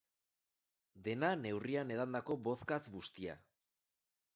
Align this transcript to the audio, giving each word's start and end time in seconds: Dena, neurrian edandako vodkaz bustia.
Dena, 1.09 1.29
neurrian 1.43 1.95
edandako 1.99 2.41
vodkaz 2.51 2.83
bustia. 2.99 3.41